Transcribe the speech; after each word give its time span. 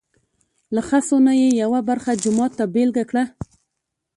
له 0.75 0.81
خسو 0.87 1.15
نه 1.27 1.33
یې 1.41 1.49
یوه 1.61 1.79
برخه 1.89 2.11
جومات 2.23 2.51
ته 2.57 2.65
بېله 2.73 3.03
کړه. 3.09 3.23